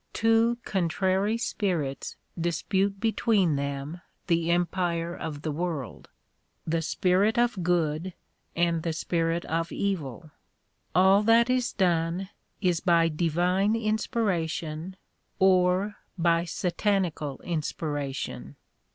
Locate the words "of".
5.15-5.43, 7.37-7.61, 9.45-9.71